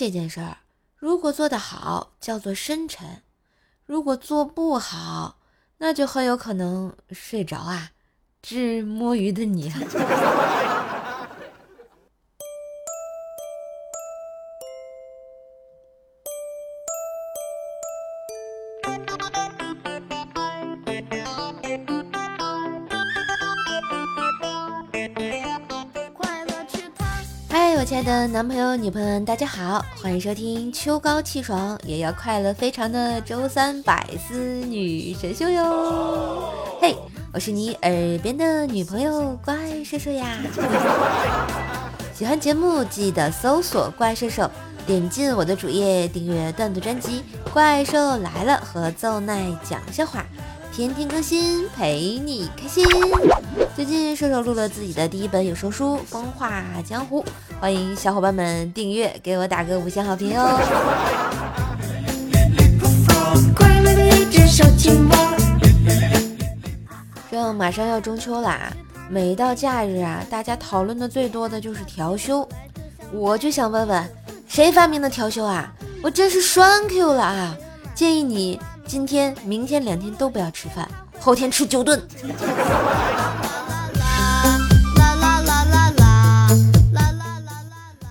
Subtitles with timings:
[0.00, 0.56] 这件事儿，
[0.96, 3.20] 如果做得好，叫做深沉；
[3.84, 5.36] 如果做不好，
[5.76, 7.90] 那就很有可能睡着啊，
[8.40, 9.70] 治摸鱼的你。
[28.02, 36.50] 的男朋友、女朋友，大家好，欢迎收听秋高气爽也要快乐非常的周三百思女神秀哟！
[36.80, 36.96] 嘿，
[37.30, 40.38] 我是你耳边的女朋友怪兽兽呀！
[42.16, 44.50] 喜欢节目记得搜索怪兽兽，
[44.86, 47.22] 点进我的主页订阅段子专辑
[47.52, 50.24] 《怪兽来了》和奏奈讲笑话。
[50.72, 52.84] 天天更新，陪你开心。
[53.74, 57.22] 最近射手录了自己的第一本有声书《风化江湖》，
[57.60, 60.60] 欢迎小伙伴们订阅，给我打个五星好评哦。
[67.30, 68.72] 这马上要中秋啦，
[69.08, 72.48] 每到假日啊，大家讨论的最多的就是调休。
[73.12, 74.08] 我就想问问，
[74.46, 75.72] 谁发明的调休啊？
[76.00, 77.56] 我真是双 Q 了啊！
[77.94, 78.58] 建议你。
[78.90, 80.88] 今天、明天两天都不要吃饭，
[81.20, 82.02] 后天吃九顿。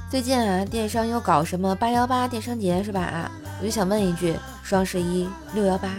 [0.10, 3.02] 最近啊，电商又搞什么八幺八电商节是吧？
[3.02, 5.90] 啊，我就想问一句：双十一、六幺八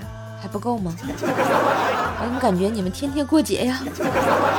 [0.41, 0.97] 还不够吗？
[1.03, 3.83] 我怎么感觉你们天天过节呀？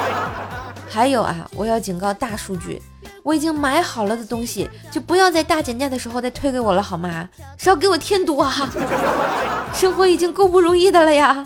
[0.87, 2.79] 还有啊，我要警告大数据。
[3.23, 7.29] 我已经买好了的东西，就不要在大减价的时候再推给我了，好吗？
[7.57, 8.51] 是要给我添堵啊！
[9.73, 11.45] 生活已经够不容易的了呀。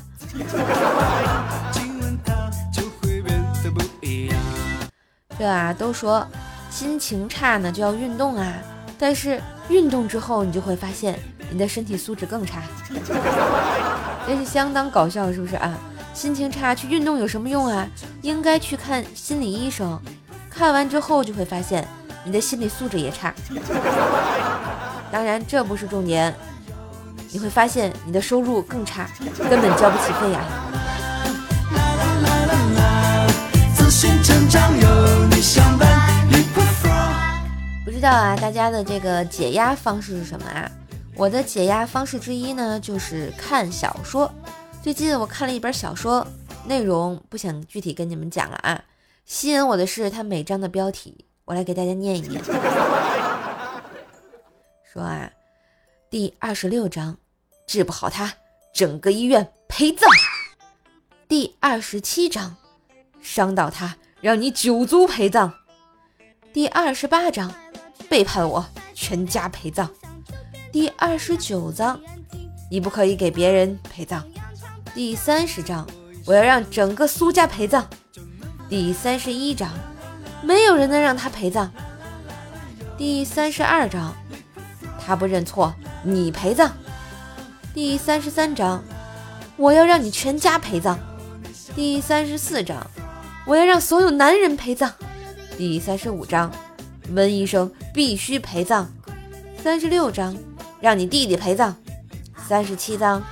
[5.37, 6.25] 对啊，都说
[6.69, 8.53] 心情差呢就要运动啊，
[8.97, 11.19] 但是运动之后你就会发现
[11.51, 12.61] 你的身体素质更差，
[14.25, 15.77] 真是相当搞笑，是不是啊？
[16.13, 17.85] 心情差去运动有什么用啊？
[18.21, 19.99] 应该去看心理医生。
[20.55, 21.85] 看完之后就会发现
[22.23, 23.33] 你的心理素质也差，
[25.11, 26.33] 当然这不是重点，
[27.31, 29.05] 你会发现你的收入更差，
[29.49, 30.39] 根本交不起费呀。
[37.83, 40.71] 不知道啊，大家的这个解压方式是什么啊？
[41.15, 44.33] 我的解压方式之一呢，就是看小说。
[44.81, 46.25] 最近我看了一本小说，
[46.65, 48.81] 内容不想具体跟你们讲了啊。
[49.25, 52.43] 吸引我的是它每章的标题，我来给大家念一念。
[54.93, 55.29] 说啊，
[56.11, 57.17] 第二十六章，
[57.65, 58.31] 治不好他，
[58.71, 60.07] 整个医院陪葬；
[61.27, 62.55] 第二十七章，
[63.19, 65.49] 伤到他，让你九族陪葬；
[66.53, 67.51] 第二十八章，
[68.07, 68.63] 背叛我，
[68.93, 69.87] 全家陪葬；
[70.71, 71.99] 第二十九章，
[72.69, 74.21] 你不可以给别人陪葬；
[74.93, 75.85] 第三十章，
[76.27, 77.89] 我要让整个苏家陪葬。
[78.67, 79.69] 第三十一章，
[80.41, 81.71] 没有人能让他陪葬。
[82.97, 84.15] 第三十二章，
[84.99, 86.71] 他不认错，你陪葬。
[87.75, 88.83] 第三十三章，
[89.55, 90.97] 我要让你全家陪葬。
[91.75, 92.85] 第三十四章，
[93.45, 94.91] 我要让所有男人陪葬。
[95.57, 96.51] 第三十五章，
[97.13, 98.91] 温医生必须陪葬。
[99.61, 100.35] 三十六章，
[100.81, 101.75] 让你弟弟陪葬。
[102.47, 103.23] 三十七章，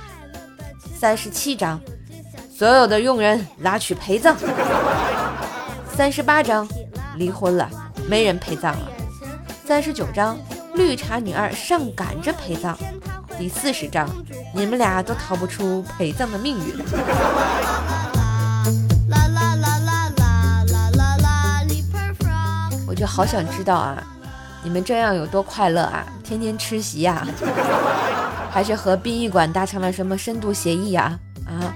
[0.96, 1.80] 三十七章，
[2.56, 4.36] 所有的佣人拉去陪葬。
[5.96, 6.66] 三十八章，
[7.16, 7.70] 离婚了，
[8.08, 8.88] 没人陪葬了。
[9.64, 10.36] 三十九章，
[10.74, 12.76] 绿茶女二上赶着陪葬。
[13.38, 14.08] 第四十章，
[14.52, 16.74] 你们俩都逃不出陪葬的命运。
[22.88, 24.02] 我就好想知道啊，
[24.64, 26.04] 你们这样有多快乐啊？
[26.24, 27.24] 天天吃席呀，
[28.50, 31.16] 还是和殡仪馆达成了什么深度协议呀？
[31.46, 31.72] 啊？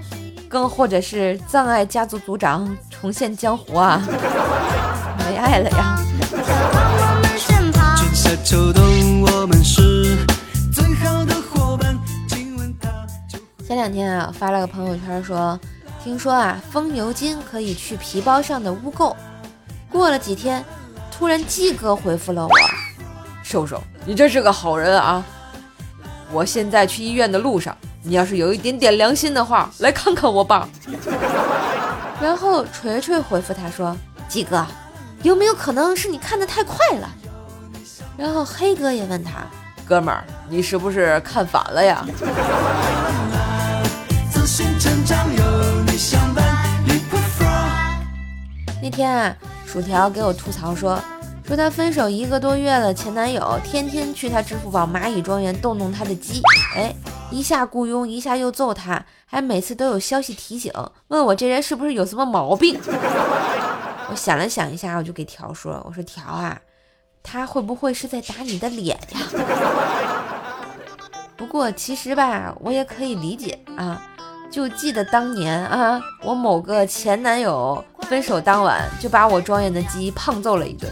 [0.49, 4.01] 更或者是葬爱家族族长重现江湖啊，
[5.29, 5.97] 没爱了呀。
[13.65, 15.57] 前两天啊，发了个朋友圈说，
[16.03, 19.15] 听说啊，风牛精可以去皮包上的污垢。
[19.89, 20.65] 过了几天，
[21.09, 22.51] 突然鸡哥回复了我，
[23.43, 25.23] 瘦瘦，你真是个好人啊！
[26.31, 27.75] 我现在去医院的路上。
[28.01, 30.67] 你要是有一点点良心的话，来看看我吧。
[32.21, 33.95] 然后锤锤回复他说
[34.27, 34.65] ：“鸡哥，
[35.23, 37.09] 有没有可能是你看的太快了？”
[38.17, 39.45] 然后黑哥也问他
[39.87, 42.05] ：“哥们儿，你是不是看反了呀？”
[48.81, 50.99] 那天啊，薯条给我吐槽说
[51.47, 56.41] ：“说她分手一个多月了，前男友天天去她支付宝蚂蚁庄园动动他的鸡，
[56.75, 56.93] 哎，
[57.31, 60.71] 一下雇佣，一下又揍他，还每次都有消息提醒，
[61.09, 62.79] 问我这人是不是有什么毛病。
[64.09, 66.59] 我想了想一下，我就给条说，我说条啊，
[67.21, 69.19] 他会不会是在打你的脸呀？
[71.37, 74.01] 不过其实吧，我也可以理解啊。
[74.51, 80.91] 就记得当年啊，我某个前男友分手当晚就把我庄园的鸡胖揍了一顿。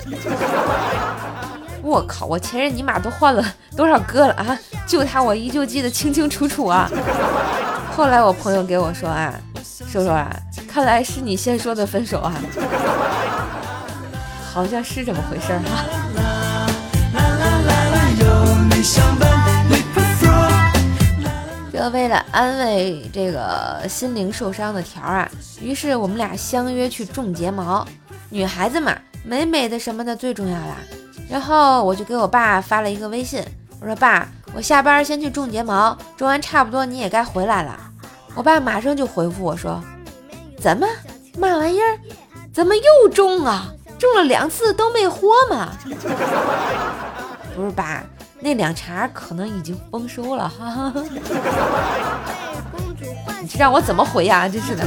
[1.88, 3.42] 我靠，我前任尼玛都换了
[3.76, 4.60] 多少个了啊？
[4.86, 6.92] 就他我依旧记得清清楚楚啊。
[7.96, 10.30] 后来我朋友给我说啊，叔叔啊，
[10.68, 12.34] 看来是你先说的分手啊，
[14.54, 15.86] 好像是这么回事儿哈。
[21.94, 25.30] 为了安慰这个心灵受伤的条啊，
[25.62, 27.88] 于是我们俩相约去种睫毛。
[28.30, 28.94] 女孩子嘛，
[29.24, 30.76] 美美的什么的最重要啦。
[31.30, 33.44] 然后我就给我爸发了一个微信，
[33.80, 37.78] 我说爸，我下班先去种睫毛，种完差不多你也该回来了。
[38.34, 39.84] 我爸马上就回复我说
[40.62, 40.88] ：“怎么
[41.38, 42.00] 嘛玩意儿？
[42.54, 43.74] 怎么又种啊？
[44.00, 45.70] 种了两次都没活嘛？”
[47.56, 48.04] 不是爸。
[48.40, 50.94] 那两茬可能已经丰收了，哈哈。
[53.42, 54.48] 你这让我怎么回呀？
[54.48, 54.86] 真是的。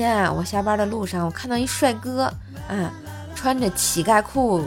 [0.00, 2.22] 天啊，我下班的路上，我看到一帅哥，
[2.66, 2.90] 啊，
[3.34, 4.62] 穿着乞丐裤，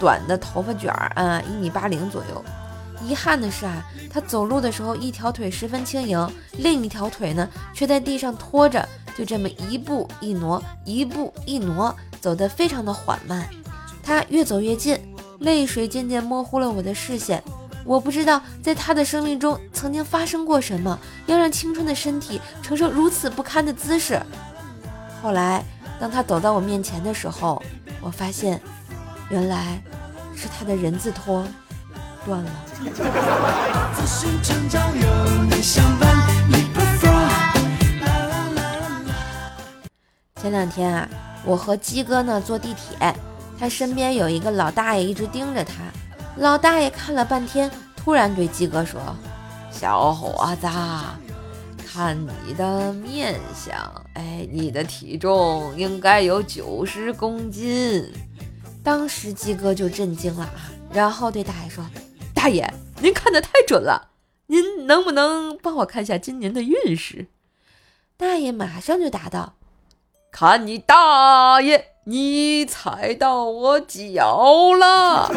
[0.00, 2.44] 短的头发卷儿，啊，一米八零左右。
[3.06, 3.80] 遗憾的是啊，
[4.12, 8.84] 他走路的时候一条腿十分轻盈，另一条腿呢却在地上拖着，
[9.16, 13.48] 就这么一步一挪，一步一挪，走得非常的缓慢。
[14.02, 14.98] 他越走越近，
[15.38, 17.40] 泪水渐渐模糊了我的视线。
[17.84, 24.20] 我不知道在他的生命中曾经发生过什么，要让青春的身体承受如此不堪的姿势。
[25.22, 25.64] 后来，
[26.00, 27.62] 当他走到我面前的时候，
[28.00, 28.60] 我发现，
[29.28, 29.80] 原来
[30.34, 31.46] 是他的人字拖
[32.26, 32.50] 断了。
[40.40, 41.08] 前两天啊，
[41.44, 43.14] 我和鸡哥呢坐地铁。
[43.56, 45.74] 他身边有一个老大爷一直盯着他，
[46.36, 49.00] 老大爷看了半天，突然对鸡哥说
[49.70, 50.66] ：“小伙子，
[51.92, 53.76] 看你的面相，
[54.14, 58.10] 哎，你的体重应该有九十公斤。”
[58.82, 61.84] 当时鸡哥就震惊了啊，然后对大爷说
[62.34, 62.66] ：“大爷，
[63.02, 64.08] 您看的太准了，
[64.46, 67.26] 您能不能帮我看一下今年的运势？”
[68.16, 69.56] 大爷马上就答道
[70.32, 75.30] ：“看你大爷！”你踩到我脚了。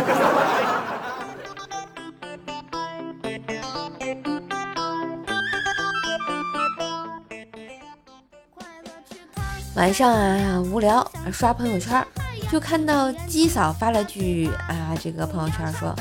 [9.75, 12.01] 晚上啊，无聊刷朋友圈，
[12.49, 15.93] 就看到鸡嫂发了句啊，这个朋友圈说：“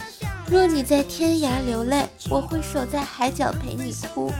[0.46, 4.32] 若你在天涯流泪，我会守在海角陪你哭。”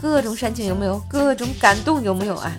[0.00, 1.00] 各种煽情有没有？
[1.08, 2.52] 各种感动有没有啊？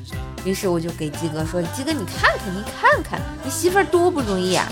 [0.43, 4.67] 于是我就给鸡哥说：“鸡哥，你看看，你看看，你媳妇儿多不容易呀！”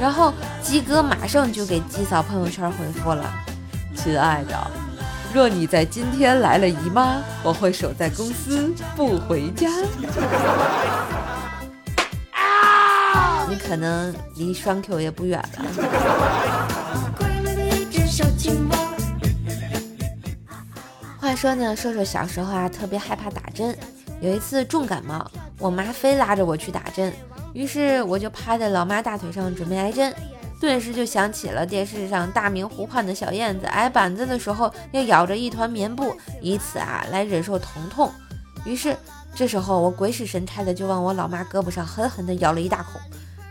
[0.00, 3.24] 然后鸡哥马上就给鸡嫂朋友圈回复了
[3.94, 4.70] ：“亲爱的，
[5.32, 9.68] 若你在今天来了姨妈，我会守在公司不回家。”
[12.32, 13.46] 啊！
[13.48, 15.64] 你可能离双 Q 也不远了。
[21.20, 23.76] 话说呢，瘦瘦小时候啊，特别害怕打针。
[24.20, 27.12] 有一次重感冒，我妈非拉着我去打针，
[27.52, 30.12] 于是我就趴在老妈大腿上准备挨针，
[30.60, 38.12] 顿时就想起了电视上大明湖畔的小燕子挨板子的时候要咬着一团棉布，以此啊来忍受疼痛。
[38.64, 38.96] 于是
[39.34, 42.98] 这时候我鬼使神差的就往我老妈胳膊上狠狠地咬了一大口，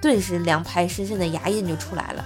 [0.01, 2.25] 顿时两排深深的牙印就出来了。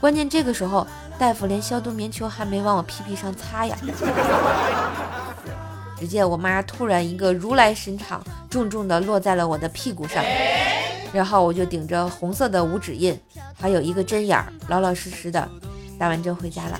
[0.00, 0.86] 关键这个时候
[1.18, 3.76] 大夫连消毒棉球还没往我屁屁上擦呀。
[5.98, 10.22] 只见我妈突然一个如来神掌，重重的落在了我的屁股上，
[11.12, 13.18] 然后我就顶着红色的五指印，
[13.58, 15.48] 还有一个针眼儿，老老实实的
[15.98, 16.78] 打完针回家了。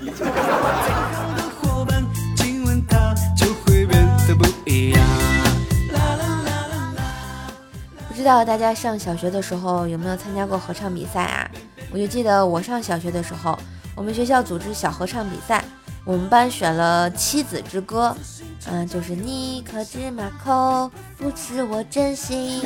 [8.07, 11.49] 不知道大家上小学的时候有没有参加过合唱比赛啊？
[11.91, 13.57] 我就记得我上小学的时候，
[13.95, 15.63] 我们学校组织小合唱比赛，
[16.03, 18.15] 我们班选了《七子之歌》。
[18.69, 22.61] 嗯，就是你可知马口不知我真心。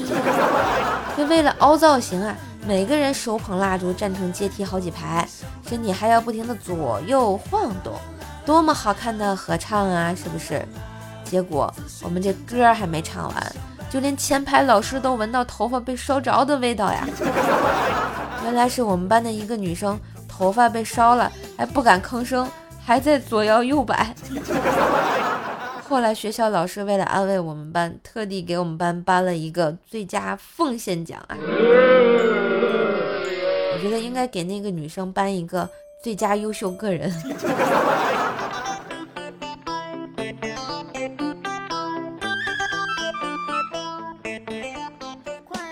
[1.16, 5.28] 就为了凹造型啊，每个人手捧蜡烛站成阶梯好几排，
[5.68, 7.94] 身体还要不停的左右晃动，
[8.46, 10.66] 多么好看的合唱啊，是不是？
[11.24, 13.56] 结果我们这歌还没唱完，
[13.90, 17.08] 就连前排老师都闻到头发被烧着的味道呀。
[18.44, 22.50] 原来是我们班的一个女生头发被烧了，还不敢吭声，
[22.84, 24.16] 还在左摇右摆。
[25.92, 31.36] 后来学校老师为了安慰我们班，特地给我们班颁了一个最佳奉献奖啊！
[33.74, 35.70] 我觉得应该给那个女生颁一个
[36.02, 37.14] 最佳优秀个人。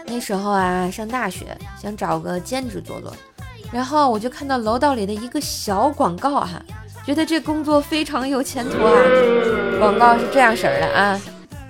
[0.05, 3.13] 那时候啊，上大学想找个兼职做做，
[3.71, 6.61] 然后我就看到楼道里的一个小广告哈。
[7.05, 8.91] 觉得这工作非常有前途啊！
[9.79, 11.17] 广告是这样式儿的啊：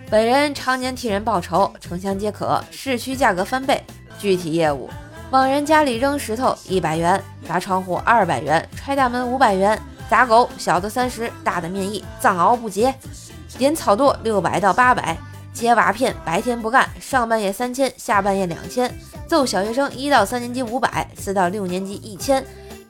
[0.10, 3.84] 本人常年替人报仇，城乡皆可，市区价格翻倍。
[4.18, 4.90] 具体业务：
[5.30, 12.92] 往人家里扔石头一百元，砸窗户二百元，踹大门五百元，砸狗小的三十，大的面议，藏獒不结。
[13.60, 15.16] 点草垛六百到八百，
[15.54, 18.92] 接瓦片白天不干，上半夜三千，下半夜两千。
[19.28, 22.44] 揍小学生一到三年级五百，四到六年级一千。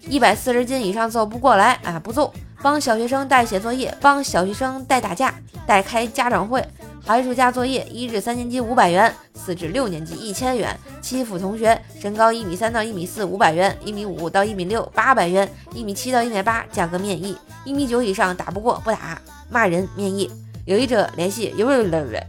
[0.07, 2.33] 一百四十斤以上揍不过来啊，不揍。
[2.61, 5.33] 帮小学生代写作业，帮小学生代打架，
[5.65, 6.65] 代开家长会。
[7.05, 10.77] 寒暑假作业，一至三年级五百元，四至六年级一千元。
[11.01, 19.19] 欺负同学，身高一米三到一米四五百元，一米五到一米六八百元，一米七到一米八价格面议，一米九以上打不过不打。
[19.49, 20.29] 骂人面议，
[20.65, 21.53] 有意者联系。
[21.57, 22.19] 有有有有，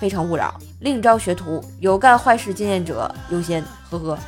[0.00, 0.54] 非诚勿扰。
[0.80, 3.64] 另招学徒，有干坏事经验者优先。
[3.88, 4.18] 呵呵。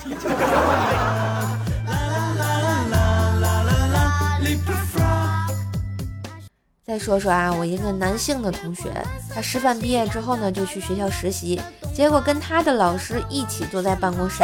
[6.88, 8.90] 再说说啊，我一个男性的同学，
[9.34, 11.60] 他师范毕业之后呢，就去学校实习，
[11.94, 14.42] 结果跟他的老师一起坐在办公室。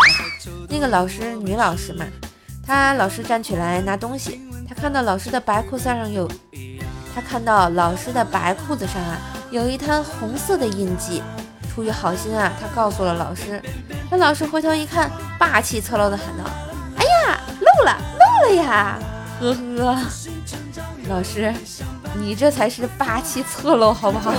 [0.69, 2.05] 那个老师女老师嘛，
[2.63, 6.31] 他老师站起来拿东西，他看到老师的白裤子上有，
[7.15, 9.17] 他看到老师的白裤子上啊
[9.51, 11.23] 有一滩红色的印记。
[11.75, 13.59] 出于好心啊，他告诉了老师。
[14.11, 16.45] 那老师回头一看，霸气侧漏的喊道
[16.99, 18.99] ：“哎呀，漏了，漏了呀！”
[19.41, 19.99] 呵呵，
[21.09, 21.51] 老师。
[22.17, 24.33] 你这才是霸气侧漏，好不好？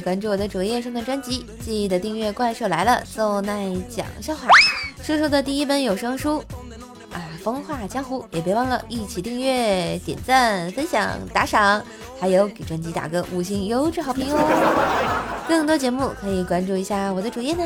[0.00, 4.48] 关注我的主页上的专辑，记得订阅《怪兽来了》，奏奈讲笑话，
[5.02, 6.38] 叔叔的第一本有声书
[7.12, 11.82] 啊，《风化江湖》也别忘了一起订阅、点赞、分享、打赏，
[12.20, 15.44] 还有给专辑打个五星优质好评哦！
[15.48, 17.64] 更多节目可以关注一下我的主页呢。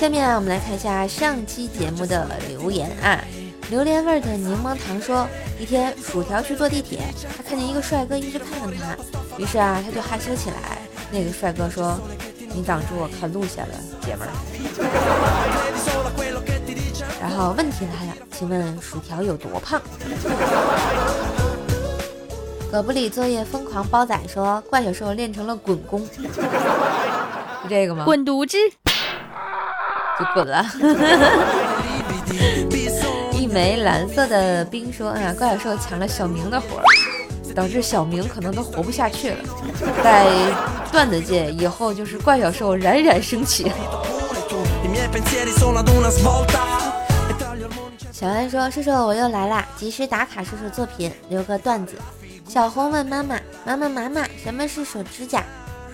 [0.00, 3.22] 下面啊，我们来看一下上期节目的留言啊。
[3.70, 5.28] 榴莲味的柠檬糖说
[5.62, 6.98] ：“一天，薯条去坐地铁，
[7.36, 8.96] 他看见一个帅哥一直看着他，
[9.38, 10.78] 于是啊，他就害羞起来。
[11.12, 11.96] 那个帅哥说
[12.52, 14.32] ：‘你挡住我看路线了，姐们儿。’
[17.22, 19.80] 然后问题来了，请问薯条有多胖？”
[22.72, 28.04] 葛布里作业疯狂包仔说：“怪小兽练成了滚功，是这个吗？
[28.04, 28.58] 滚犊子，
[30.18, 30.66] 就滚了。”
[33.52, 36.84] 一枚蓝色的冰说：“啊，怪兽抢了小明的活儿，
[37.54, 39.36] 导致小明可能都活不下去了。
[40.02, 40.26] 在
[40.90, 43.70] 段子界，以后就是怪小兽冉冉升起。”
[48.10, 51.96] 小安说：“叔叔，我又来啦，及时打卡叔叔作品，留个段子。”
[52.48, 55.44] 小红问妈妈：“妈妈，妈妈，什么是手指甲？”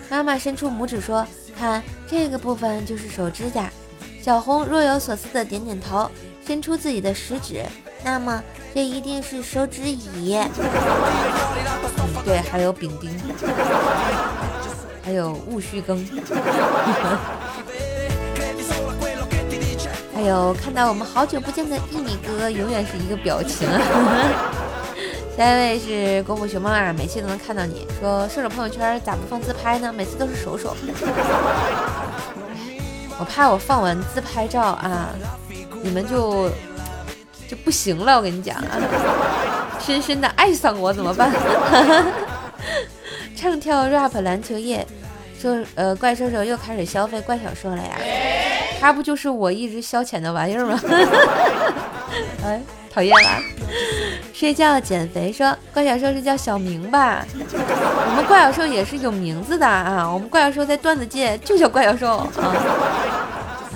[0.09, 1.27] 妈妈伸出拇指说
[1.59, 3.69] ：“看这个部分就是手指甲。”
[4.29, 6.07] 小红若有所思的点点头。
[6.47, 7.65] 伸出自己的食指，
[8.05, 8.43] 那么
[8.75, 10.39] 这一定是手指乙。
[12.27, 13.11] 对，还有丙丁，
[15.03, 16.07] 还有戊戌庚，
[20.15, 23.67] 还有看到我们好久不见的一米哥，永远是一个表情。
[25.39, 29.91] 下一位是功夫熊猫啊，每期都能看到你说射手朋友圈咋不放自拍呢？
[29.91, 30.77] 每次都是手手。
[33.19, 35.09] 我怕我放完自拍照啊。
[35.83, 36.49] 你们就
[37.49, 38.77] 就不行了，我跟你讲啊，
[39.81, 41.31] 深深的爱上我怎么办？
[43.37, 44.85] 唱跳 rap 篮球夜，
[45.41, 47.97] 说呃怪兽兽又开始消费怪小兽了呀，
[48.81, 50.81] 他不就是我一直消遣的玩意儿吗？
[52.45, 52.61] 哎，
[52.93, 53.31] 讨厌了。
[54.39, 57.27] 睡觉减肥说怪小兽是叫小明吧？
[57.35, 62.29] 我们怪小兽也是有名字的啊，我们怪小兽在段子界就叫怪小兽啊。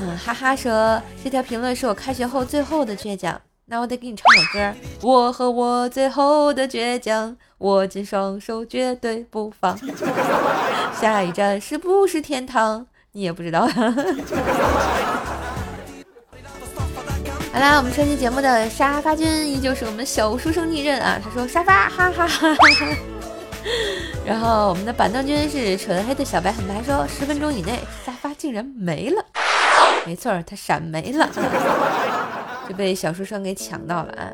[0.00, 4.72] 嗯，哈哈说这条评论是我开学后最后的倔强，那我得给你唱首歌。
[5.00, 9.76] 我和我最后的倔强，握紧双手绝对不放。
[10.94, 12.86] 下一站是不是天堂？
[13.10, 13.68] 你也不知道。
[17.52, 21.20] 好啦，我们上期节目的沙发君依旧是我们小书生逆刃啊。
[21.22, 22.96] 他说沙发，哈哈哈哈。
[24.24, 29.22] 然后我们的板凳君是纯黑的小白很白，说十分钟以内沙发竟然没了。
[30.06, 31.28] 没错，他闪没了，
[32.66, 34.32] 就被小书生给抢到了啊。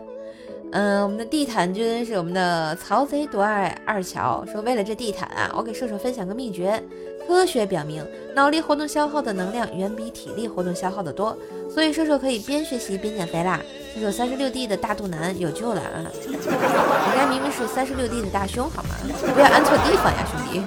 [0.71, 6.83] 嗯，我们的地毯君是我们的曹贼夺爱二乔，说为了这地毯啊，我给射手分享个秘诀。
[7.27, 11.37] 科学表明，脑力活动消耗的能量远比体力活动消耗的多，
[11.71, 13.61] 所以射手可以边学习边减肥啦。
[13.95, 16.05] 射手三十六 D 的大肚腩有救了啊！
[16.27, 18.91] 人家明明是三十六 D 的大胸，好吗？
[19.35, 20.63] 不要按错地方呀，兄弟。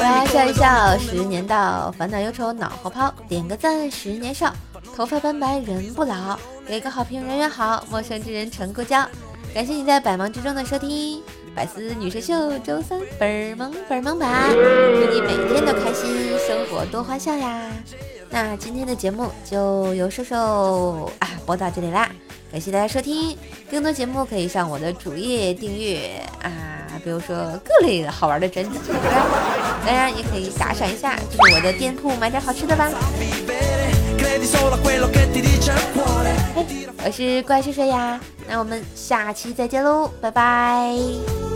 [0.00, 4.52] 来笑一笑，十年到，烦恼忧愁脑后抛，点个赞，十年少。
[4.96, 9.06] 头发斑白人不老，给个好评人缘好，陌生之人成故交。
[9.54, 11.22] 感谢你在百忙之中的收听，
[11.58, 17.68] 百思女神秀周三倍儿萌倍儿萌吧，祝你每天都开心，生活多欢笑呀！
[18.30, 22.08] 那今天的节目就由瘦瘦啊播到这里啦，
[22.52, 23.36] 感谢大家收听，
[23.68, 26.48] 更多节目可以上我的主页订阅啊，
[27.02, 28.78] 比如说各类好玩的专辑，
[29.84, 32.88] 当然也可以打赏一下，去我的店铺买点好吃的吧。
[37.04, 41.47] 我是怪兽兽呀，那我们下期再见喽，拜拜。